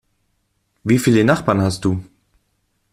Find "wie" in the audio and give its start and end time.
0.83-0.97